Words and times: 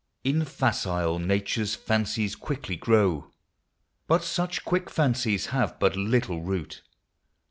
In 0.23 0.45
facile 0.45 1.19
natures 1.19 1.75
fancies 1.75 2.35
quickly 2.35 2.75
grow, 2.75 3.27
But 4.07 4.23
such 4.23 4.65
quick 4.65 4.89
fancies 4.89 5.45
have 5.53 5.77
# 5.79 5.79
but 5.79 5.95
little 5.95 6.41
root. 6.41 6.81